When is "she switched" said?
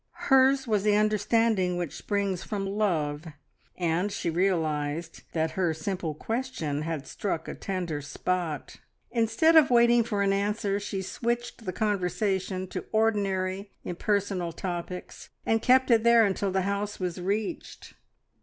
10.79-11.65